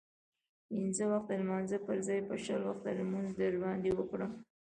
د 0.65 0.69
پنځه 0.73 1.03
وخته 1.11 1.33
لمانځه 1.41 1.77
پرځای 1.87 2.19
به 2.27 2.35
شل 2.45 2.61
وخته 2.65 2.89
لمونځ 2.99 3.29
در 3.39 3.53
باندې 3.63 3.89
وکړم. 3.93 4.31